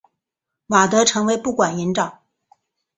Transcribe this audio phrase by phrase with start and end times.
[0.65, 2.23] 瓦德成为不管部长。